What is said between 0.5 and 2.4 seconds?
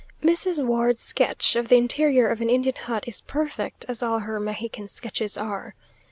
Ward's sketch of the interior